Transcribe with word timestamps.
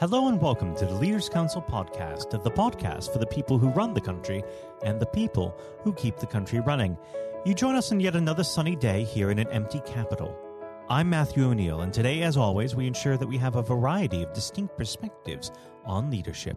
Hello 0.00 0.28
and 0.28 0.40
welcome 0.40 0.76
to 0.76 0.86
the 0.86 0.94
Leaders 0.94 1.28
Council 1.28 1.60
podcast, 1.60 2.30
the 2.30 2.50
podcast 2.52 3.12
for 3.12 3.18
the 3.18 3.26
people 3.26 3.58
who 3.58 3.70
run 3.70 3.92
the 3.92 4.00
country 4.00 4.44
and 4.84 5.00
the 5.00 5.06
people 5.06 5.58
who 5.82 5.92
keep 5.92 6.18
the 6.18 6.26
country 6.26 6.60
running. 6.60 6.96
You 7.44 7.52
join 7.52 7.74
us 7.74 7.90
on 7.90 7.98
yet 7.98 8.14
another 8.14 8.44
sunny 8.44 8.76
day 8.76 9.02
here 9.02 9.32
in 9.32 9.40
an 9.40 9.48
empty 9.48 9.80
capital. 9.84 10.38
I'm 10.88 11.10
Matthew 11.10 11.48
O'Neill, 11.48 11.80
and 11.80 11.92
today, 11.92 12.22
as 12.22 12.36
always, 12.36 12.76
we 12.76 12.86
ensure 12.86 13.16
that 13.16 13.26
we 13.26 13.38
have 13.38 13.56
a 13.56 13.62
variety 13.62 14.22
of 14.22 14.32
distinct 14.32 14.76
perspectives 14.76 15.50
on 15.84 16.12
leadership. 16.12 16.56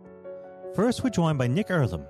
First, 0.76 1.04
we're 1.04 1.10
joined 1.10 1.40
by 1.40 1.48
Nick 1.48 1.70
Earlam, 1.70 2.06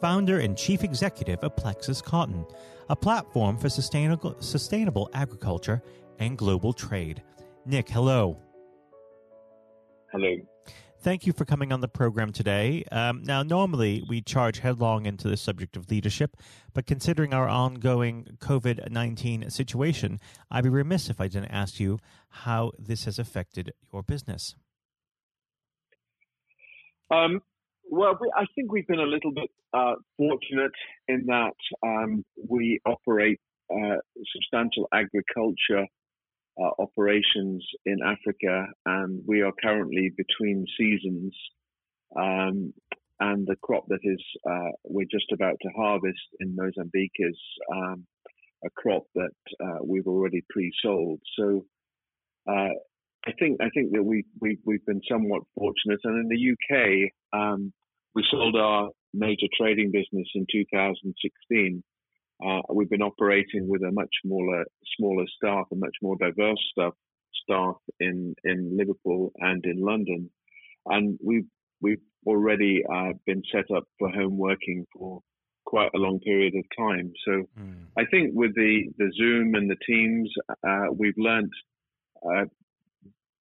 founder 0.00 0.38
and 0.38 0.56
chief 0.56 0.84
executive 0.84 1.40
of 1.40 1.56
Plexus 1.56 2.00
Cotton, 2.00 2.46
a 2.90 2.94
platform 2.94 3.58
for 3.58 3.68
sustainable, 3.68 4.36
sustainable 4.38 5.10
agriculture 5.14 5.82
and 6.20 6.38
global 6.38 6.72
trade. 6.72 7.24
Nick, 7.64 7.88
hello. 7.88 8.40
Hello. 10.12 10.36
Thank 11.06 11.24
you 11.24 11.32
for 11.32 11.44
coming 11.44 11.72
on 11.72 11.82
the 11.82 11.86
program 11.86 12.32
today. 12.32 12.82
Um, 12.90 13.22
now, 13.22 13.44
normally 13.44 14.02
we 14.08 14.20
charge 14.20 14.58
headlong 14.58 15.06
into 15.06 15.28
the 15.28 15.36
subject 15.36 15.76
of 15.76 15.88
leadership, 15.88 16.36
but 16.74 16.84
considering 16.84 17.32
our 17.32 17.46
ongoing 17.48 18.36
COVID 18.40 18.90
19 18.90 19.48
situation, 19.50 20.18
I'd 20.50 20.64
be 20.64 20.68
remiss 20.68 21.08
if 21.08 21.20
I 21.20 21.28
didn't 21.28 21.52
ask 21.52 21.78
you 21.78 22.00
how 22.28 22.72
this 22.76 23.04
has 23.04 23.20
affected 23.20 23.72
your 23.92 24.02
business. 24.02 24.56
Um, 27.08 27.38
well, 27.88 28.18
we, 28.20 28.28
I 28.36 28.46
think 28.56 28.72
we've 28.72 28.88
been 28.88 28.98
a 28.98 29.06
little 29.06 29.30
bit 29.30 29.50
uh, 29.72 29.94
fortunate 30.16 30.72
in 31.06 31.26
that 31.26 31.54
um, 31.84 32.24
we 32.50 32.80
operate 32.84 33.38
uh, 33.70 33.98
substantial 34.32 34.88
agriculture 34.92 35.86
uh, 36.60 36.70
operations 36.78 37.66
in 37.84 37.98
Africa, 38.04 38.66
and 38.84 39.22
we 39.26 39.42
are 39.42 39.52
currently 39.62 40.12
between 40.16 40.64
seasons. 40.78 41.34
Um, 42.16 42.72
and 43.18 43.46
the 43.46 43.56
crop 43.62 43.86
that 43.88 44.00
is 44.02 44.22
uh, 44.48 44.72
we're 44.84 45.06
just 45.10 45.32
about 45.32 45.56
to 45.62 45.68
harvest 45.76 46.18
in 46.40 46.54
Mozambique 46.54 47.16
is 47.18 47.38
um, 47.74 48.06
a 48.64 48.70
crop 48.76 49.04
that 49.14 49.30
uh, 49.62 49.78
we've 49.82 50.06
already 50.06 50.42
pre-sold. 50.50 51.20
So 51.38 51.64
uh, 52.48 52.74
I 53.26 53.32
think 53.38 53.60
I 53.60 53.70
think 53.74 53.92
that 53.92 54.02
we, 54.02 54.24
we 54.40 54.58
we've 54.64 54.84
been 54.84 55.00
somewhat 55.10 55.42
fortunate. 55.58 56.00
And 56.04 56.20
in 56.20 56.28
the 56.28 56.52
UK, 56.52 57.10
um, 57.32 57.72
we 58.14 58.24
sold 58.30 58.54
our 58.56 58.90
major 59.14 59.46
trading 59.58 59.90
business 59.92 60.28
in 60.34 60.46
2016 60.50 61.82
uh, 62.44 62.60
we've 62.72 62.90
been 62.90 63.02
operating 63.02 63.68
with 63.68 63.82
a 63.82 63.92
much 63.92 64.10
smaller, 64.22 64.64
smaller 64.96 65.24
staff, 65.36 65.66
a 65.72 65.76
much 65.76 65.96
more 66.02 66.16
diverse 66.16 66.62
staff, 66.70 66.92
staff 67.42 67.76
in, 68.00 68.34
in 68.44 68.76
Liverpool 68.76 69.32
and 69.38 69.64
in 69.64 69.80
London. 69.80 70.30
And 70.86 71.18
we've, 71.24 71.46
we've 71.80 72.02
already 72.26 72.82
uh, 72.92 73.12
been 73.24 73.42
set 73.52 73.70
up 73.74 73.84
for 73.98 74.10
home 74.10 74.36
working 74.36 74.86
for 74.92 75.20
quite 75.64 75.90
a 75.94 75.98
long 75.98 76.20
period 76.20 76.54
of 76.54 76.64
time. 76.78 77.12
So 77.24 77.44
mm. 77.58 77.86
I 77.98 78.04
think 78.04 78.30
with 78.34 78.54
the, 78.54 78.84
the 78.98 79.10
Zoom 79.16 79.54
and 79.54 79.70
the 79.70 79.76
Teams, 79.86 80.30
uh, 80.66 80.92
we've 80.92 81.16
learnt 81.16 81.50
uh, 82.24 82.44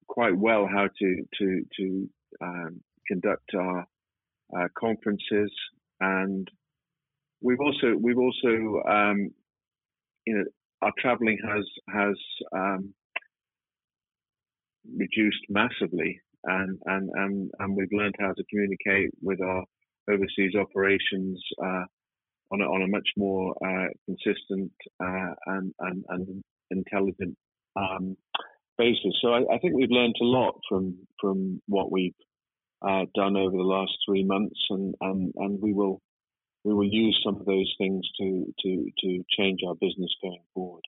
quite 0.07 0.35
well 0.35 0.67
how 0.71 0.87
to, 0.99 1.23
to, 1.39 1.61
to 1.77 2.09
um, 2.41 2.81
conduct 3.07 3.53
our 3.55 3.85
uh, 4.57 4.67
conferences 4.77 5.52
and 5.99 6.49
we've 7.45 7.59
also 7.59 7.95
we've 8.01 8.17
also 8.17 8.81
um, 8.89 9.29
you 10.25 10.35
know 10.35 10.43
our 10.81 10.91
traveling 10.99 11.38
has 11.47 11.63
has 11.93 12.15
um, 12.55 12.93
reduced 14.97 15.45
massively, 15.49 16.19
and 16.43 16.79
and 16.85 17.09
and 17.13 17.52
and 17.59 17.77
we've 17.77 17.91
learned 17.91 18.15
how 18.19 18.33
to 18.33 18.43
communicate 18.49 19.11
with 19.21 19.39
our 19.41 19.63
overseas 20.09 20.55
operations 20.59 21.41
uh, 21.63 21.85
on 22.52 22.61
a, 22.61 22.65
on 22.65 22.83
a 22.83 22.87
much 22.87 23.07
more 23.17 23.55
uh, 23.65 23.87
consistent 24.05 24.71
uh, 25.03 25.33
and, 25.47 25.73
and 25.80 26.03
and 26.09 26.43
intelligent 26.71 27.36
um, 27.75 28.17
basis. 28.77 29.14
So 29.21 29.30
I, 29.30 29.39
I, 29.53 29.59
think 29.59 29.75
we've 29.75 29.89
learned 29.91 30.15
a 30.21 30.25
lot 30.25 30.59
from 30.67 30.97
from 31.21 31.61
what 31.67 31.91
we've 31.91 32.14
uh, 32.81 33.05
done 33.15 33.37
over 33.37 33.55
the 33.55 33.64
last 33.64 33.93
three 34.08 34.23
months, 34.23 34.59
and 34.70 34.95
and 35.02 35.33
and 35.36 35.61
we 35.61 35.73
will 35.73 36.02
we 36.65 36.73
will 36.73 36.83
use 36.83 37.17
some 37.23 37.36
of 37.36 37.45
those 37.45 37.71
things 37.77 38.03
to, 38.20 38.52
to, 38.64 38.92
to 38.99 39.23
change 39.37 39.59
our 39.65 39.76
business 39.76 40.09
going 40.21 40.42
forward. 40.53 40.81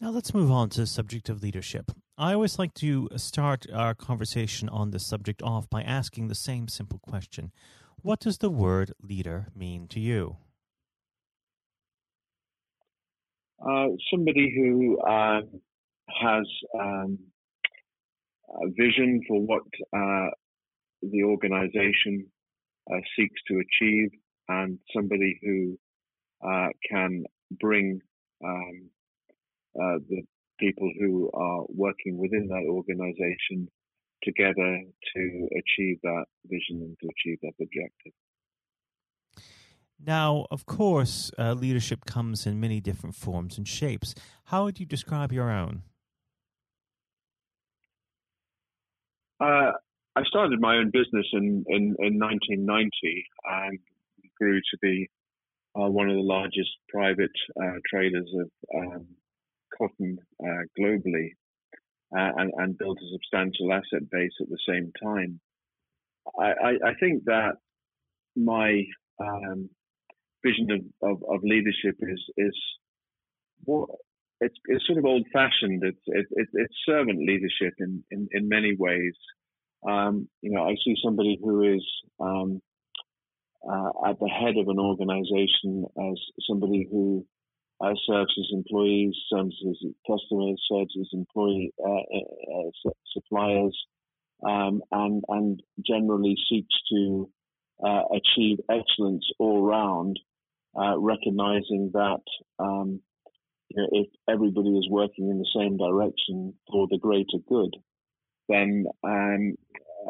Now 0.00 0.10
let's 0.10 0.32
move 0.32 0.50
on 0.50 0.70
to 0.70 0.80
the 0.80 0.86
subject 0.86 1.28
of 1.28 1.42
leadership. 1.42 1.92
I 2.16 2.32
always 2.32 2.58
like 2.58 2.72
to 2.74 3.10
start 3.16 3.66
our 3.72 3.94
conversation 3.94 4.68
on 4.70 4.92
this 4.92 5.06
subject 5.06 5.42
off 5.42 5.68
by 5.68 5.82
asking 5.82 6.28
the 6.28 6.34
same 6.34 6.68
simple 6.68 6.98
question. 7.00 7.52
What 8.00 8.20
does 8.20 8.38
the 8.38 8.48
word 8.48 8.92
leader 9.02 9.48
mean 9.54 9.88
to 9.88 10.00
you? 10.00 10.38
Uh, 13.60 13.88
somebody 14.10 14.54
who 14.56 14.98
uh, 15.00 15.40
has 16.22 16.46
um, 16.80 17.18
a 18.48 18.68
vision 18.70 19.20
for 19.28 19.40
what 19.40 19.62
uh, 19.92 20.30
the 21.02 21.24
organization 21.24 22.26
uh, 22.92 23.00
seeks 23.16 23.40
to 23.48 23.60
achieve 23.60 24.10
and 24.48 24.78
somebody 24.94 25.38
who 25.42 25.78
uh, 26.46 26.68
can 26.90 27.24
bring 27.60 28.00
um, 28.44 28.90
uh, 29.80 29.98
the 30.08 30.22
people 30.58 30.90
who 30.98 31.30
are 31.32 31.64
working 31.68 32.18
within 32.18 32.48
that 32.48 32.64
organization 32.68 33.68
together 34.22 34.82
to 35.14 35.48
achieve 35.56 35.98
that 36.02 36.24
vision 36.46 36.82
and 36.82 36.96
to 37.00 37.08
achieve 37.08 37.38
that 37.42 37.52
objective. 37.60 38.12
Now, 40.04 40.46
of 40.50 40.64
course, 40.64 41.30
uh, 41.38 41.54
leadership 41.54 42.04
comes 42.04 42.46
in 42.46 42.60
many 42.60 42.80
different 42.80 43.16
forms 43.16 43.58
and 43.58 43.66
shapes. 43.66 44.14
How 44.44 44.64
would 44.64 44.78
you 44.78 44.86
describe 44.86 45.32
your 45.32 45.50
own? 45.50 45.82
Uh, 49.40 49.72
I 50.18 50.24
started 50.24 50.60
my 50.60 50.78
own 50.78 50.90
business 50.90 51.26
in, 51.32 51.64
in, 51.68 51.94
in 52.00 52.18
1990 52.18 52.90
and 53.44 53.78
grew 54.36 54.58
to 54.58 54.78
be 54.82 55.08
uh, 55.76 55.88
one 55.88 56.10
of 56.10 56.16
the 56.16 56.22
largest 56.22 56.70
private 56.88 57.30
uh, 57.62 57.78
traders 57.88 58.28
of 58.40 58.50
um, 58.76 59.06
cotton 59.76 60.18
uh, 60.42 60.64
globally 60.76 61.28
uh, 62.16 62.32
and, 62.36 62.50
and, 62.56 62.78
built 62.78 62.98
a 62.98 63.12
substantial 63.12 63.72
asset 63.72 64.10
base 64.10 64.32
at 64.40 64.48
the 64.48 64.58
same 64.68 64.90
time. 65.00 65.38
I, 66.36 66.46
I, 66.46 66.70
I 66.90 66.94
think 66.98 67.22
that 67.26 67.52
my 68.34 68.82
um, 69.20 69.70
vision 70.44 70.68
of, 70.72 71.10
of, 71.10 71.22
of, 71.32 71.40
leadership 71.44 71.94
is 72.00 72.20
is 72.36 72.56
more, 73.68 73.86
it's, 74.40 74.56
it's 74.66 74.86
sort 74.86 74.98
of 74.98 75.04
old 75.04 75.26
fashioned. 75.32 75.84
It's, 75.84 76.02
it, 76.06 76.26
it, 76.30 76.48
it's 76.54 76.74
servant 76.86 77.20
leadership 77.20 77.74
in, 77.78 78.02
in, 78.10 78.28
in 78.32 78.48
many 78.48 78.74
ways. 78.76 79.14
Um, 79.86 80.28
you 80.42 80.50
know, 80.50 80.64
I 80.64 80.74
see 80.84 80.96
somebody 81.02 81.38
who 81.42 81.62
is 81.62 81.84
um, 82.20 82.60
uh, 83.68 84.10
at 84.10 84.18
the 84.18 84.28
head 84.28 84.56
of 84.56 84.68
an 84.68 84.78
organization 84.78 85.84
as 85.98 86.18
somebody 86.48 86.88
who 86.90 87.26
uh, 87.80 87.94
serves 88.06 88.34
as 88.38 88.46
employees, 88.52 89.14
serves 89.32 89.56
as 89.68 89.76
customers, 90.06 90.60
serves 90.70 90.94
as 91.00 91.08
employee 91.12 91.72
uh, 91.84 91.90
uh, 91.90 92.68
uh 92.88 92.90
suppliers, 93.12 93.76
um, 94.46 94.82
and 94.90 95.22
and 95.28 95.62
generally 95.86 96.34
seeks 96.48 96.74
to 96.90 97.30
uh, 97.84 98.02
achieve 98.12 98.58
excellence 98.68 99.24
all 99.38 99.62
round, 99.62 100.18
recognizing 100.98 101.90
that. 101.94 102.22
Um, 102.58 103.00
if 103.70 104.06
everybody 104.26 104.70
is 104.70 104.88
working 104.88 105.28
in 105.28 105.38
the 105.38 105.50
same 105.54 105.76
direction 105.76 106.54
for 106.72 106.88
the 106.90 106.96
greater 106.96 107.36
good, 107.46 107.76
then 108.48 108.86
um, 109.04 109.54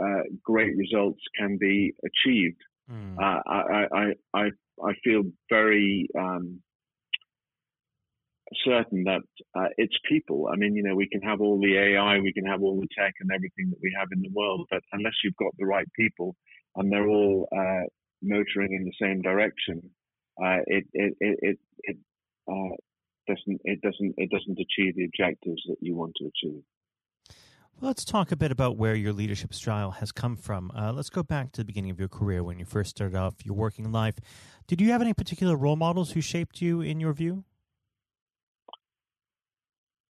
uh, 0.01 0.23
great 0.43 0.77
results 0.77 1.21
can 1.39 1.59
be 1.59 1.95
achieved. 2.05 2.61
Mm. 2.91 3.19
Uh, 3.19 3.43
I, 3.47 3.87
I, 3.93 4.15
I, 4.35 4.51
I 4.85 4.93
feel 5.05 5.23
very 5.51 6.09
um, 6.19 6.61
certain 8.65 9.05
that 9.05 9.23
uh, 9.55 9.69
it's 9.77 9.97
people. 10.09 10.49
I 10.53 10.57
mean, 10.57 10.75
you 10.75 10.83
know, 10.83 10.95
we 10.95 11.09
can 11.09 11.23
have 11.23 11.41
all 11.41 11.61
the 11.61 11.77
AI, 11.77 12.19
we 12.19 12.33
can 12.33 12.47
have 12.47 12.63
all 12.63 12.81
the 12.81 12.89
tech 12.99 13.15
and 13.21 13.31
everything 13.35 13.71
that 13.71 13.81
we 13.83 13.95
have 13.99 14.09
in 14.13 14.23
the 14.23 14.31
world, 14.33 14.67
but 14.71 14.83
unless 14.93 15.15
you've 15.23 15.37
got 15.37 15.53
the 15.59 15.67
right 15.67 15.89
people 15.95 16.35
and 16.77 16.91
they're 16.91 17.09
all 17.09 17.49
uh, 17.53 17.85
motoring 18.23 18.73
in 18.73 18.85
the 18.85 18.93
same 19.01 19.21
direction, 19.23 19.83
uh, 20.43 20.59
it, 20.67 20.85
it, 20.93 21.15
it, 21.21 21.39
it, 21.43 21.59
it 21.83 21.97
uh, 22.51 22.75
doesn't, 23.27 23.61
it 23.65 23.81
doesn't, 23.83 24.15
it 24.17 24.31
doesn't 24.31 24.59
achieve 24.59 24.95
the 24.97 25.05
objectives 25.05 25.63
that 25.69 25.77
you 25.81 25.95
want 25.95 26.13
to 26.17 26.27
achieve. 26.27 26.63
Let's 27.81 28.05
talk 28.05 28.33
a 28.33 28.37
bit 28.37 28.51
about 28.51 28.77
where 28.77 28.95
your 28.95 29.13
leadership 29.13 29.55
style 29.55 29.93
has 29.93 30.11
come 30.11 30.37
from. 30.37 30.73
Uh, 30.77 30.93
let's 30.93 31.11
go 31.11 31.23
back 31.23 31.53
to 31.53 31.61
the 31.61 31.65
beginning 31.65 31.91
of 31.91 31.99
your 31.99 32.09
career 32.09 32.43
when 32.43 32.59
you 32.59 32.65
first 32.65 32.91
started 32.91 33.17
off 33.17 33.35
your 33.45 33.55
working 33.55 33.93
life. 33.93 34.17
Did 34.67 34.81
you 34.81 34.91
have 34.91 35.01
any 35.01 35.15
particular 35.15 35.57
role 35.57 35.77
models 35.77 36.13
who 36.13 36.21
shaped 36.21 36.61
you 36.61 36.81
in 36.81 36.99
your 36.99 37.13
view? 37.13 37.45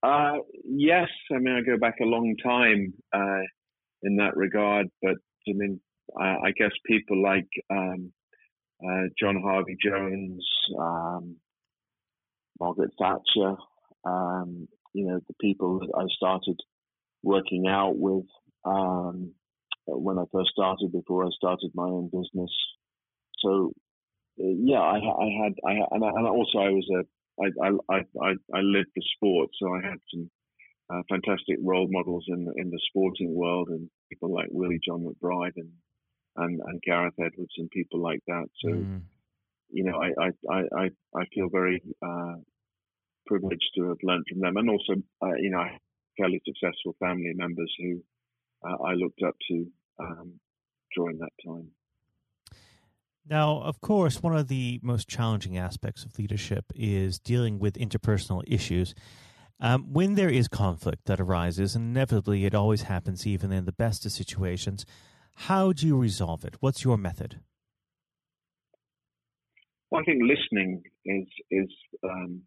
Uh, 0.02 0.38
yes, 0.64 1.08
I 1.30 1.38
mean 1.38 1.56
I 1.56 1.60
go 1.60 1.76
back 1.76 1.96
a 2.00 2.04
long 2.04 2.36
time. 2.42 2.94
Uh, 3.12 3.42
in 4.02 4.16
that 4.16 4.36
regard. 4.36 4.88
But 5.02 5.16
I 5.48 5.52
mean, 5.52 5.80
I, 6.18 6.36
I 6.46 6.50
guess 6.56 6.70
people 6.86 7.22
like 7.22 7.48
um, 7.70 8.12
uh, 8.84 9.08
John 9.18 9.40
Harvey 9.42 9.76
Jones, 9.82 10.46
um, 10.78 11.36
Margaret 12.60 12.90
Thatcher, 12.98 13.56
um, 14.04 14.68
you 14.94 15.06
know, 15.06 15.20
the 15.26 15.34
people 15.40 15.80
that 15.80 15.92
I 15.96 16.06
started 16.16 16.58
working 17.34 17.64
out 17.78 17.94
with 18.06 18.26
um, 18.64 19.16
when 19.86 20.18
I 20.18 20.24
first 20.32 20.50
started, 20.56 20.92
before 20.92 21.20
I 21.24 21.30
started 21.40 21.70
my 21.74 21.88
own 21.96 22.06
business. 22.18 22.52
So, 23.42 23.72
yeah, 24.36 24.84
I, 24.94 24.98
I 25.26 25.28
had, 25.42 25.54
I, 25.70 25.72
and, 25.92 26.02
I, 26.04 26.10
and 26.16 26.26
also 26.26 26.58
I 26.68 26.70
was 26.78 26.88
a, 26.98 27.02
I, 27.44 27.46
I, 27.66 27.98
I, 28.26 28.30
I 28.58 28.60
lived 28.76 28.92
the 28.94 29.04
sport, 29.14 29.48
so 29.58 29.66
I 29.76 29.80
had 29.90 30.00
some 30.10 30.30
uh, 30.90 31.02
fantastic 31.12 31.56
role 31.62 31.88
models 31.98 32.24
in 32.34 32.40
in 32.56 32.70
the 32.70 32.80
sporting 32.88 33.32
world, 33.42 33.68
and 33.68 33.90
people 34.10 34.30
like 34.38 34.48
Willie 34.50 34.80
John 34.86 35.04
McBride 35.06 35.56
and 35.56 35.72
and, 36.42 36.60
and 36.68 36.82
Gareth 36.88 37.18
Edwards 37.18 37.56
and 37.58 37.76
people 37.78 38.00
like 38.08 38.22
that. 38.26 38.46
So, 38.62 38.70
mm. 38.70 39.00
you 39.76 39.84
know, 39.84 39.96
I 40.06 40.08
I, 40.26 40.28
I, 40.82 40.84
I 41.20 41.24
feel 41.34 41.48
very 41.60 41.78
uh, 42.10 42.36
privileged 43.26 43.70
to 43.76 43.82
have 43.90 44.02
learned 44.08 44.26
from 44.28 44.40
them, 44.40 44.56
and 44.56 44.70
also, 44.70 44.94
uh, 45.24 45.36
you 45.44 45.50
know, 45.54 45.64
fairly 46.18 46.40
successful 46.44 46.96
family 46.98 47.32
members 47.34 47.72
who 47.78 48.02
uh, 48.66 48.82
I 48.82 48.94
looked 48.94 49.22
up 49.26 49.34
to 49.48 49.66
um, 50.00 50.40
during 50.94 51.18
that 51.18 51.30
time. 51.46 51.70
Now, 53.28 53.60
of 53.60 53.80
course, 53.80 54.22
one 54.22 54.34
of 54.34 54.48
the 54.48 54.80
most 54.82 55.06
challenging 55.06 55.58
aspects 55.58 56.04
of 56.04 56.18
leadership 56.18 56.64
is 56.74 57.18
dealing 57.18 57.58
with 57.58 57.74
interpersonal 57.74 58.42
issues. 58.46 58.94
Um, 59.60 59.92
when 59.92 60.14
there 60.14 60.30
is 60.30 60.48
conflict 60.48 61.04
that 61.06 61.20
arises, 61.20 61.76
and 61.76 61.90
inevitably 61.90 62.46
it 62.46 62.54
always 62.54 62.82
happens 62.82 63.26
even 63.26 63.52
in 63.52 63.66
the 63.66 63.72
best 63.72 64.06
of 64.06 64.12
situations, 64.12 64.86
how 65.34 65.72
do 65.72 65.86
you 65.86 65.96
resolve 65.96 66.44
it? 66.44 66.54
What's 66.60 66.84
your 66.84 66.96
method? 66.96 67.40
Well, 69.90 70.00
I 70.00 70.04
think 70.04 70.22
listening 70.22 70.82
is 71.04 71.26
is 71.50 71.68
um, 72.04 72.42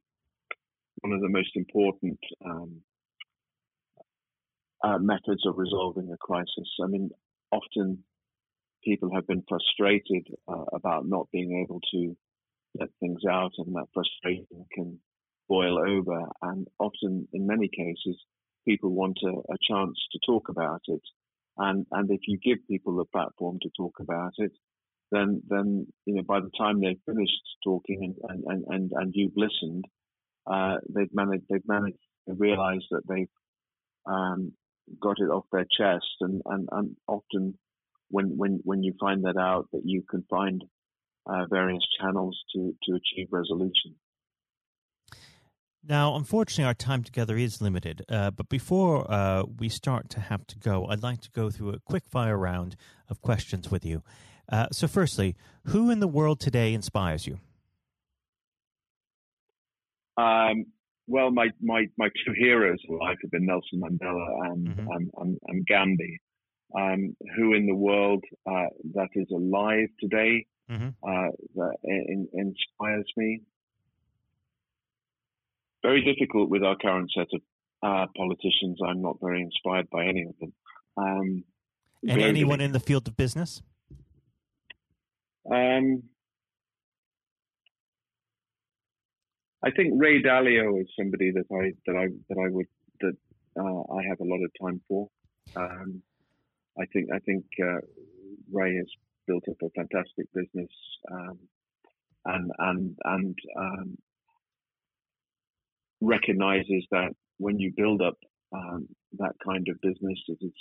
one 1.01 1.13
of 1.13 1.21
the 1.21 1.29
most 1.29 1.51
important 1.55 2.19
um, 2.45 2.81
uh, 4.83 4.97
methods 4.97 5.45
of 5.45 5.57
resolving 5.57 6.11
a 6.11 6.17
crisis. 6.17 6.69
I 6.83 6.87
mean, 6.87 7.09
often 7.51 8.03
people 8.83 9.09
have 9.13 9.27
been 9.27 9.43
frustrated 9.47 10.27
uh, 10.47 10.65
about 10.73 11.07
not 11.07 11.27
being 11.31 11.63
able 11.63 11.79
to 11.91 12.15
let 12.79 12.89
things 12.99 13.21
out, 13.29 13.51
and 13.57 13.75
that 13.75 13.87
frustration 13.93 14.65
can 14.73 14.99
boil 15.47 15.77
over. 15.77 16.23
And 16.41 16.67
often, 16.79 17.27
in 17.33 17.45
many 17.45 17.67
cases, 17.67 18.17
people 18.67 18.91
want 18.91 19.19
a, 19.23 19.53
a 19.53 19.57
chance 19.69 19.97
to 20.11 20.19
talk 20.25 20.49
about 20.49 20.81
it. 20.87 21.01
And 21.57 21.85
and 21.91 22.09
if 22.09 22.21
you 22.27 22.37
give 22.37 22.65
people 22.67 22.95
the 22.95 23.05
platform 23.05 23.59
to 23.61 23.69
talk 23.77 23.95
about 23.99 24.33
it, 24.37 24.53
then 25.11 25.41
then 25.47 25.87
you 26.05 26.15
know 26.15 26.23
by 26.23 26.39
the 26.39 26.51
time 26.57 26.79
they've 26.79 27.05
finished 27.05 27.41
talking 27.63 28.15
and 28.29 28.43
and 28.47 28.63
and, 28.67 28.91
and 28.95 29.11
you've 29.13 29.35
listened, 29.35 29.85
uh, 30.47 30.77
they've 30.89 31.13
managed 31.13 31.43
they've 31.49 31.67
managed 31.67 31.97
to 32.27 32.35
realise 32.35 32.83
that 32.91 33.01
they've 33.07 33.27
um, 34.05 34.53
got 34.99 35.19
it 35.19 35.29
off 35.29 35.45
their 35.51 35.65
chest, 35.65 36.05
and, 36.21 36.41
and, 36.45 36.67
and 36.71 36.95
often 37.07 37.57
when 38.09 38.37
when 38.37 38.59
when 38.63 38.83
you 38.83 38.93
find 38.99 39.23
that 39.25 39.37
out, 39.37 39.67
that 39.71 39.81
you 39.85 40.03
can 40.09 40.23
find 40.29 40.63
uh, 41.25 41.45
various 41.49 41.83
channels 41.99 42.37
to 42.53 42.75
to 42.83 42.95
achieve 42.95 43.27
resolution. 43.31 43.95
Now, 45.83 46.15
unfortunately, 46.15 46.65
our 46.65 46.75
time 46.75 47.03
together 47.03 47.35
is 47.35 47.59
limited. 47.59 48.05
Uh, 48.07 48.29
but 48.29 48.49
before 48.49 49.11
uh, 49.11 49.43
we 49.57 49.67
start 49.67 50.09
to 50.11 50.19
have 50.19 50.45
to 50.47 50.59
go, 50.59 50.85
I'd 50.85 51.01
like 51.01 51.21
to 51.21 51.31
go 51.31 51.49
through 51.49 51.69
a 51.71 51.79
quick 51.79 52.03
fire 52.07 52.37
round 52.37 52.75
of 53.09 53.21
questions 53.21 53.71
with 53.71 53.83
you. 53.83 54.03
Uh, 54.47 54.67
so, 54.71 54.87
firstly, 54.87 55.35
who 55.67 55.89
in 55.89 55.99
the 55.99 56.07
world 56.07 56.39
today 56.39 56.73
inspires 56.73 57.25
you? 57.25 57.39
Um, 60.17 60.65
well, 61.11 61.31
my, 61.31 61.49
my, 61.61 61.85
my 61.97 62.09
two 62.25 62.33
heroes 62.37 62.79
in 62.87 62.97
life 62.97 63.17
have 63.21 63.31
been 63.31 63.45
Nelson 63.45 63.81
Mandela 63.81 64.51
and, 64.51 64.67
mm-hmm. 64.67 64.87
and, 64.91 65.11
and, 65.17 65.37
and, 65.47 65.67
Gandhi. 65.67 66.19
Um, 66.73 67.17
who 67.35 67.53
in 67.53 67.65
the 67.65 67.75
world 67.75 68.23
uh, 68.49 68.67
that 68.93 69.09
is 69.13 69.27
alive 69.29 69.89
today 69.99 70.45
mm-hmm. 70.71 70.87
Uh, 71.03 71.31
that 71.55 71.75
in, 71.83 72.29
inspires 72.33 73.11
me? 73.17 73.41
very 75.81 76.03
difficult 76.03 76.49
with 76.49 76.63
our 76.63 76.75
current 76.75 77.11
set 77.15 77.27
of 77.33 77.41
uh, 77.83 78.05
politicians. 78.15 78.79
I'm 78.85 79.01
not 79.01 79.17
very 79.21 79.41
inspired 79.41 79.89
by 79.89 80.05
any 80.05 80.23
of 80.23 80.37
them. 80.39 80.53
Um, 80.97 81.43
and 82.07 82.21
anyone 82.21 82.61
in 82.61 82.71
the 82.71 82.79
field 82.79 83.07
of 83.07 83.17
business? 83.17 83.61
Um, 85.51 86.03
I 89.63 89.71
think 89.71 89.93
Ray 89.95 90.21
Dalio 90.21 90.81
is 90.81 90.87
somebody 90.97 91.31
that 91.31 91.45
I 91.51 91.71
that 91.85 91.95
I 91.95 92.07
that 92.29 92.37
I 92.39 92.49
would 92.49 92.67
that 93.01 93.15
uh, 93.59 93.93
I 93.93 94.03
have 94.07 94.19
a 94.19 94.23
lot 94.25 94.43
of 94.43 94.51
time 94.61 94.81
for. 94.87 95.07
Um, 95.55 96.01
I 96.79 96.85
think 96.91 97.09
I 97.13 97.19
think 97.19 97.45
uh, 97.61 97.81
Ray 98.51 98.75
has 98.77 98.87
built 99.27 99.43
up 99.49 99.57
a 99.61 99.69
fantastic 99.71 100.25
business, 100.33 100.71
um, 101.11 101.39
and 102.25 102.51
and 102.57 102.97
and 103.05 103.39
um, 103.57 103.97
recognizes 106.01 106.85
that 106.91 107.13
when 107.37 107.59
you 107.59 107.71
build 107.75 108.01
up 108.01 108.17
um, 108.53 108.87
that 109.19 109.35
kind 109.45 109.67
of 109.69 109.79
business, 109.81 110.19
it's 110.27 110.55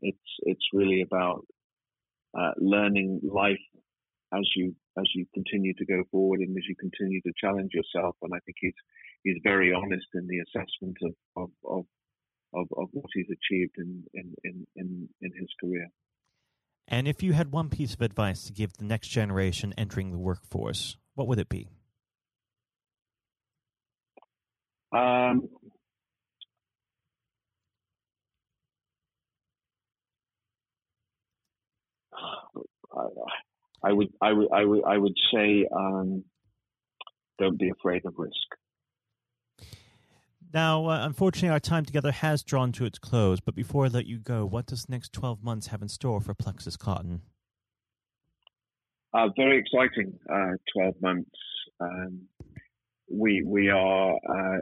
it's 0.00 0.18
it's 0.44 0.66
really 0.72 1.02
about 1.02 1.46
uh, 2.38 2.52
learning 2.56 3.20
life 3.22 3.58
as 4.32 4.48
you 4.54 4.74
as 4.98 5.06
you 5.14 5.26
continue 5.34 5.74
to 5.74 5.84
go 5.84 6.02
forward 6.10 6.40
and 6.40 6.56
as 6.56 6.64
you 6.68 6.74
continue 6.76 7.20
to 7.22 7.32
challenge 7.40 7.72
yourself. 7.72 8.16
And 8.22 8.32
I 8.34 8.38
think 8.40 8.56
he's 8.60 8.74
he's 9.24 9.38
very 9.42 9.72
honest 9.72 10.06
in 10.14 10.26
the 10.26 10.38
assessment 10.38 10.96
of 11.02 11.14
of 11.36 11.50
of, 11.64 11.84
of, 12.54 12.66
of 12.76 12.88
what 12.92 13.10
he's 13.14 13.26
achieved 13.26 13.74
in, 13.78 14.04
in, 14.14 14.34
in, 14.44 14.66
in, 14.76 15.08
in 15.20 15.32
his 15.38 15.48
career. 15.60 15.88
And 16.88 17.06
if 17.06 17.22
you 17.22 17.32
had 17.32 17.52
one 17.52 17.68
piece 17.68 17.94
of 17.94 18.00
advice 18.00 18.44
to 18.44 18.52
give 18.52 18.72
the 18.72 18.84
next 18.84 19.08
generation 19.08 19.72
entering 19.78 20.10
the 20.10 20.18
workforce, 20.18 20.96
what 21.14 21.28
would 21.28 21.38
it 21.38 21.48
be? 21.48 21.68
Um, 24.92 25.48
I, 32.92 33.06
I, 33.82 33.92
would, 33.92 34.08
I 34.20 34.32
would, 34.32 34.48
I 34.52 34.64
would, 34.64 34.84
I 34.84 34.98
would 34.98 35.16
say, 35.32 35.66
um, 35.74 36.24
don't 37.38 37.58
be 37.58 37.70
afraid 37.70 38.04
of 38.04 38.14
risk. 38.18 38.34
Now, 40.52 40.86
uh, 40.86 41.06
unfortunately, 41.06 41.50
our 41.50 41.60
time 41.60 41.84
together 41.84 42.10
has 42.10 42.42
drawn 42.42 42.72
to 42.72 42.84
its 42.84 42.98
close. 42.98 43.40
But 43.40 43.54
before 43.54 43.84
I 43.84 43.88
let 43.88 44.06
you 44.06 44.18
go, 44.18 44.44
what 44.44 44.66
does 44.66 44.84
the 44.84 44.92
next 44.92 45.12
12 45.12 45.42
months 45.42 45.68
have 45.68 45.80
in 45.80 45.88
store 45.88 46.20
for 46.20 46.34
Plexus 46.34 46.76
Cotton? 46.76 47.22
Uh, 49.14 49.28
very 49.36 49.58
exciting 49.58 50.18
uh, 50.32 50.52
12 50.74 50.94
months. 51.00 51.30
Um, 51.80 52.22
we 53.10 53.42
we 53.44 53.68
are 53.70 54.14
uh, 54.14 54.58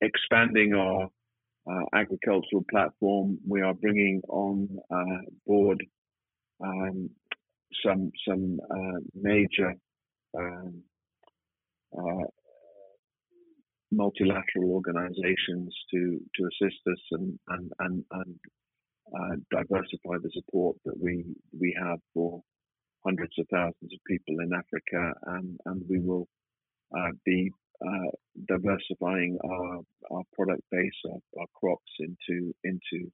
expanding 0.00 0.74
our 0.74 1.08
uh, 1.70 1.84
agricultural 1.92 2.64
platform. 2.70 3.38
We 3.46 3.60
are 3.60 3.74
bringing 3.74 4.22
on 4.28 4.78
uh, 4.90 5.22
board 5.46 5.84
um, 6.64 7.10
some 7.84 8.10
some 8.26 8.58
uh, 8.70 9.00
major 9.14 9.74
um, 10.38 10.82
uh, 11.96 12.26
multilateral 13.92 14.70
organizations 14.70 15.74
to 15.90 16.20
to 16.36 16.44
assist 16.44 16.80
us 16.86 17.02
and 17.12 17.38
and 17.48 17.72
and, 17.80 18.04
and 18.12 18.38
uh, 19.14 19.36
diversify 19.50 20.16
the 20.22 20.30
support 20.32 20.76
that 20.84 20.96
we 21.00 21.24
we 21.58 21.76
have 21.80 21.98
for 22.14 22.40
hundreds 23.04 23.32
of 23.38 23.46
thousands 23.50 23.92
of 23.92 24.00
people 24.06 24.36
in 24.40 24.50
Africa, 24.52 25.12
and 25.26 25.58
and 25.66 25.82
we 25.88 26.00
will 26.00 26.28
uh, 26.96 27.10
be 27.24 27.50
uh, 27.84 28.10
diversifying 28.46 29.38
our, 29.44 29.78
our 30.10 30.22
product 30.34 30.62
base, 30.70 31.00
our, 31.10 31.18
our 31.40 31.46
crops 31.54 31.90
into 31.98 32.52
into 32.62 33.10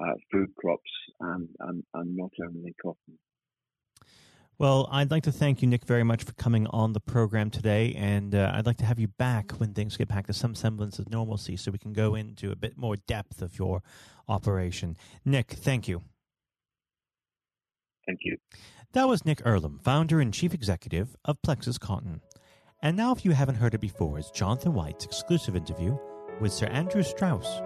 uh, 0.00 0.12
food 0.30 0.48
crops 0.56 0.90
and, 1.20 1.48
and, 1.60 1.82
and 1.94 2.16
not 2.16 2.30
only 2.44 2.74
cotton. 2.80 3.18
Well, 4.58 4.88
I'd 4.90 5.10
like 5.10 5.24
to 5.24 5.32
thank 5.32 5.60
you, 5.60 5.68
Nick, 5.68 5.84
very 5.84 6.02
much 6.02 6.24
for 6.24 6.32
coming 6.32 6.66
on 6.68 6.94
the 6.94 7.00
program 7.00 7.50
today. 7.50 7.94
And 7.94 8.34
uh, 8.34 8.52
I'd 8.54 8.64
like 8.64 8.78
to 8.78 8.86
have 8.86 8.98
you 8.98 9.08
back 9.08 9.52
when 9.52 9.74
things 9.74 9.98
get 9.98 10.08
back 10.08 10.26
to 10.28 10.32
some 10.32 10.54
semblance 10.54 10.98
of 10.98 11.10
normalcy 11.10 11.58
so 11.58 11.70
we 11.70 11.78
can 11.78 11.92
go 11.92 12.14
into 12.14 12.50
a 12.50 12.56
bit 12.56 12.78
more 12.78 12.96
depth 12.96 13.42
of 13.42 13.58
your 13.58 13.82
operation. 14.28 14.96
Nick, 15.26 15.50
thank 15.50 15.88
you. 15.88 16.02
Thank 18.06 18.20
you. 18.22 18.38
That 18.92 19.08
was 19.08 19.26
Nick 19.26 19.42
Earlam, 19.42 19.82
founder 19.82 20.20
and 20.20 20.32
chief 20.32 20.54
executive 20.54 21.16
of 21.26 21.42
Plexus 21.42 21.76
Cotton. 21.76 22.22
And 22.80 22.96
now, 22.96 23.12
if 23.12 23.26
you 23.26 23.32
haven't 23.32 23.56
heard 23.56 23.74
it 23.74 23.80
before, 23.80 24.18
is 24.18 24.30
Jonathan 24.30 24.72
White's 24.72 25.04
exclusive 25.04 25.56
interview 25.56 25.98
with 26.40 26.52
Sir 26.52 26.66
Andrew 26.66 27.02
Strauss. 27.02 27.60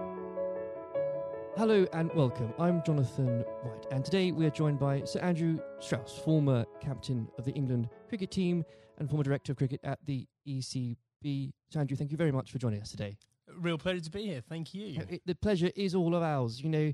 Hello 1.56 1.84
and 1.92 2.12
welcome. 2.14 2.54
I'm 2.58 2.80
Jonathan 2.84 3.44
White, 3.62 3.86
and 3.90 4.04
today 4.04 4.30
we 4.30 4.46
are 4.46 4.50
joined 4.50 4.78
by 4.78 5.02
Sir 5.04 5.18
Andrew 5.20 5.58
Strauss, 5.80 6.16
former 6.24 6.64
captain 6.80 7.28
of 7.38 7.44
the 7.44 7.50
England 7.52 7.88
cricket 8.08 8.30
team 8.30 8.64
and 8.98 9.10
former 9.10 9.24
director 9.24 9.52
of 9.52 9.58
cricket 9.58 9.80
at 9.82 9.98
the 10.06 10.26
ECB. 10.46 11.52
Sir 11.68 11.80
Andrew, 11.80 11.96
thank 11.96 12.12
you 12.12 12.16
very 12.16 12.30
much 12.30 12.52
for 12.52 12.58
joining 12.58 12.80
us 12.80 12.92
today. 12.92 13.16
Real 13.58 13.76
pleasure 13.78 14.00
to 14.00 14.10
be 14.10 14.26
here. 14.26 14.40
Thank 14.48 14.74
you. 14.74 15.00
Uh, 15.00 15.04
it, 15.10 15.22
the 15.26 15.34
pleasure 15.34 15.70
is 15.74 15.94
all 15.94 16.14
of 16.14 16.22
ours. 16.22 16.60
You 16.60 16.70
know, 16.70 16.92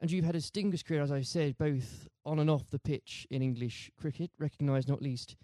and 0.00 0.10
you've 0.10 0.24
had 0.24 0.34
a 0.34 0.38
distinguished 0.38 0.86
career, 0.86 1.02
as 1.02 1.10
I 1.10 1.22
said, 1.22 1.56
both 1.56 2.06
on 2.26 2.38
and 2.38 2.50
off 2.50 2.68
the 2.70 2.78
pitch 2.78 3.26
in 3.30 3.42
English 3.42 3.90
cricket, 3.98 4.30
recognised 4.38 4.88
not 4.88 5.00
least 5.00 5.34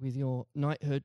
with 0.00 0.16
your 0.16 0.46
knighthood 0.54 1.04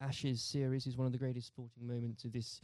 Ashes 0.00 0.42
series 0.42 0.86
is 0.86 0.96
one 0.96 1.06
of 1.06 1.12
the 1.12 1.18
greatest 1.18 1.48
sporting 1.48 1.86
moments 1.86 2.24
of 2.24 2.32
this 2.32 2.60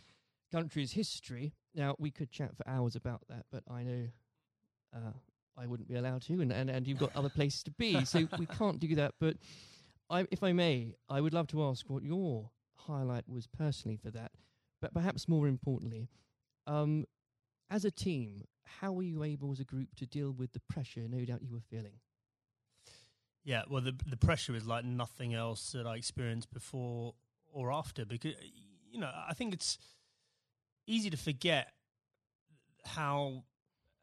country's 0.50 0.92
history. 0.92 1.54
Now, 1.74 1.96
we 1.98 2.10
could 2.10 2.30
chat 2.30 2.56
for 2.56 2.68
hours 2.68 2.94
about 2.94 3.22
that, 3.28 3.46
but 3.50 3.62
I 3.70 3.82
know 3.82 4.08
uh, 4.94 5.12
I 5.56 5.66
wouldn't 5.66 5.88
be 5.88 5.94
allowed 5.94 6.22
to, 6.22 6.40
and, 6.40 6.52
and, 6.52 6.68
and 6.68 6.86
you've 6.86 6.98
got 6.98 7.14
other 7.16 7.28
places 7.34 7.62
to 7.64 7.70
be, 7.72 8.04
so 8.04 8.28
we 8.38 8.46
can't 8.46 8.78
do 8.78 8.94
that. 8.96 9.14
But 9.18 9.36
I, 10.10 10.26
if 10.30 10.42
I 10.42 10.52
may, 10.52 10.94
I 11.08 11.20
would 11.20 11.32
love 11.32 11.46
to 11.48 11.64
ask 11.64 11.88
what 11.88 12.02
your 12.02 12.50
highlight 12.74 13.28
was 13.28 13.46
personally 13.46 13.96
for 13.96 14.10
that, 14.10 14.32
but 14.80 14.92
perhaps 14.92 15.28
more 15.28 15.48
importantly, 15.48 16.08
um, 16.66 17.06
as 17.70 17.86
a 17.86 17.90
team, 17.90 18.44
how 18.64 18.92
were 18.92 19.02
you 19.02 19.24
able 19.24 19.52
as 19.52 19.60
a 19.60 19.64
group 19.64 19.88
to 19.96 20.06
deal 20.06 20.30
with 20.32 20.52
the 20.52 20.60
pressure 20.68 21.06
no 21.08 21.24
doubt 21.24 21.42
you 21.42 21.54
were 21.54 21.60
feeling? 21.70 21.94
Yeah, 23.44 23.62
well, 23.68 23.82
the 23.82 23.94
the 24.06 24.16
pressure 24.16 24.54
is 24.54 24.66
like 24.66 24.84
nothing 24.84 25.34
else 25.34 25.72
that 25.72 25.86
I 25.86 25.96
experienced 25.96 26.52
before 26.52 27.14
or 27.52 27.72
after 27.72 28.04
because 28.04 28.34
you 28.90 29.00
know 29.00 29.10
I 29.28 29.34
think 29.34 29.52
it's 29.52 29.78
easy 30.86 31.10
to 31.10 31.16
forget 31.16 31.72
how 32.84 33.44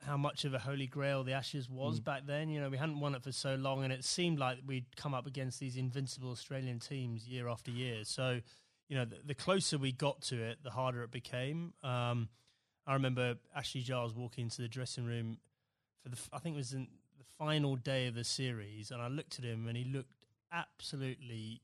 how 0.05 0.17
much 0.17 0.45
of 0.45 0.53
a 0.53 0.59
holy 0.59 0.87
grail 0.87 1.23
the 1.23 1.33
Ashes 1.33 1.69
was 1.69 1.99
mm. 1.99 2.05
back 2.05 2.25
then. 2.25 2.49
You 2.49 2.61
know, 2.61 2.69
we 2.69 2.77
hadn't 2.77 2.99
won 2.99 3.15
it 3.15 3.23
for 3.23 3.31
so 3.31 3.55
long, 3.55 3.83
and 3.83 3.91
it 3.91 4.03
seemed 4.03 4.39
like 4.39 4.59
we'd 4.65 4.95
come 4.95 5.13
up 5.13 5.27
against 5.27 5.59
these 5.59 5.77
invincible 5.77 6.31
Australian 6.31 6.79
teams 6.79 7.27
year 7.27 7.47
after 7.49 7.71
year. 7.71 8.03
So, 8.03 8.39
you 8.87 8.95
know, 8.95 9.05
the, 9.05 9.17
the 9.25 9.35
closer 9.35 9.77
we 9.77 9.91
got 9.91 10.21
to 10.23 10.41
it, 10.41 10.59
the 10.63 10.71
harder 10.71 11.03
it 11.03 11.11
became. 11.11 11.73
Um, 11.83 12.29
I 12.87 12.93
remember 12.93 13.35
Ashley 13.55 13.81
Giles 13.81 14.15
walking 14.15 14.45
into 14.45 14.61
the 14.61 14.67
dressing 14.67 15.05
room 15.05 15.37
for 16.01 16.09
the, 16.09 16.17
I 16.31 16.39
think 16.39 16.55
it 16.55 16.57
was 16.57 16.73
in 16.73 16.87
final 17.39 17.77
day 17.77 18.05
of 18.07 18.13
the 18.13 18.23
series, 18.23 18.91
and 18.91 19.01
I 19.01 19.07
looked 19.07 19.39
at 19.39 19.45
him, 19.45 19.67
and 19.67 19.75
he 19.75 19.85
looked 19.85 20.13
absolutely 20.51 21.61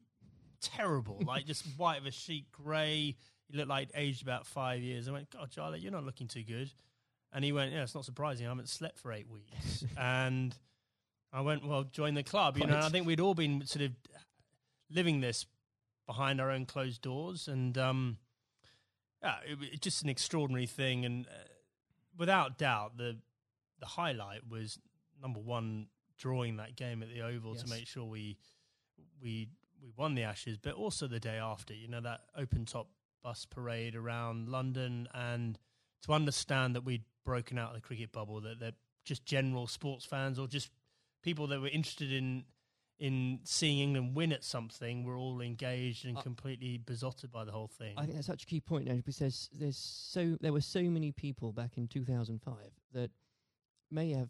terrible, 0.62 1.22
like 1.25 1.46
just 1.46 1.65
white 1.77 2.00
of 2.00 2.05
a 2.08 2.12
sheet, 2.12 2.51
grey. 2.51 3.15
He 3.48 3.58
looked 3.58 3.70
like 3.70 3.89
aged 3.94 4.24
about 4.24 4.48
five 4.48 4.82
years. 4.82 5.08
I 5.08 5.12
went, 5.12 5.29
God, 5.29 5.51
Charlie, 5.51 5.79
you're 5.79 5.91
not 5.91 6.03
looking 6.03 6.27
too 6.27 6.44
good. 6.44 6.72
And 7.32 7.44
he 7.44 7.51
went, 7.51 7.74
Yeah, 7.74 7.84
it's 7.84 7.94
not 7.94 8.05
surprising. 8.05 8.48
I 8.48 8.50
haven't 8.50 8.70
slept 8.70 8.98
for 8.98 9.12
eight 9.12 9.29
weeks. 9.29 9.84
and 9.98 10.55
I 11.32 11.41
went, 11.41 11.67
Well, 11.67 11.84
join 11.84 12.15
the 12.15 12.24
club. 12.24 12.58
You 12.58 12.65
know, 12.65 12.79
I 12.79 12.89
think 12.89 13.05
we'd 13.05 13.20
all 13.20 13.36
been 13.36 13.65
sort 13.65 13.86
of 13.86 13.91
living 14.89 15.20
this 15.20 15.46
behind 16.08 16.39
our 16.39 16.50
own 16.50 16.65
closed 16.65 17.01
doors. 17.01 17.48
And 17.48 17.77
um, 17.77 18.17
yeah, 19.22 19.36
it, 19.46 19.58
it's 19.62 19.82
just 19.82 20.01
an 20.03 20.10
extraordinary 20.10 20.65
thing. 20.65 21.05
And 21.05 21.27
uh, 21.27 21.32
without 22.17 22.58
doubt, 22.58 22.98
the 22.98 23.17
the 23.79 23.86
highlight 23.86 24.50
was 24.50 24.79
number 25.25 25.39
one, 25.39 25.88
drawing 26.17 26.58
that 26.58 26.75
game 26.75 27.01
at 27.01 27.10
the 27.10 27.22
Oval 27.22 27.53
yes. 27.53 27.63
to 27.63 27.70
make 27.70 27.88
sure 27.88 28.05
we 28.05 28.38
we 29.22 29.50
we 29.82 29.91
won 29.98 30.15
the 30.15 30.24
Ashes, 30.24 30.58
but 30.58 30.74
also 30.74 31.08
the 31.08 31.20
day 31.20 31.38
after. 31.38 31.74
You 31.74 31.88
know 31.88 32.01
that 32.01 32.22
open 32.38 32.65
top 32.65 32.88
bus 33.24 33.46
parade 33.46 33.96
around 33.96 34.50
London, 34.50 35.08
and 35.13 35.58
to 36.03 36.13
understand 36.13 36.75
that 36.75 36.86
we'd 36.86 37.03
broken 37.25 37.58
out 37.58 37.70
of 37.70 37.75
the 37.75 37.82
cricket 37.82 38.12
bubble 38.12 38.39
that 38.41 38.60
they're 38.60 38.74
just 39.03 39.25
general 39.25 39.65
sports 39.67 40.05
fans 40.05 40.38
or 40.38 40.48
just 40.48 40.70
people 41.24 41.48
that 41.48 41.60
were 41.60 41.67
interested 41.67 42.12
in 42.12 42.46
in 42.98 43.39
seeing 43.44 43.79
England 43.79 44.15
win 44.15 44.32
at 44.32 44.44
something 44.44 45.03
were 45.03 45.17
all 45.17 45.41
engaged 45.41 46.05
and 46.05 46.17
uh, 46.17 46.22
completely 46.22 46.77
besotted 46.77 47.32
by 47.32 47.44
the 47.44 47.51
whole 47.51 47.67
thing. 47.67 47.94
I 47.98 48.03
think 48.03 48.15
that's 48.15 48.27
such 48.27 48.44
a 48.44 48.46
key 48.46 48.62
point 48.62 48.86
now 48.86 48.96
because 48.96 49.17
there's, 49.17 49.50
there's 49.51 49.77
so 49.77 50.38
there 50.39 50.53
were 50.53 50.62
so 50.62 50.82
many 50.84 51.12
people 51.12 51.51
back 51.51 51.77
in 51.77 51.88
2005 51.88 52.55
that 52.94 53.12
may 53.91 54.12
have 54.12 54.29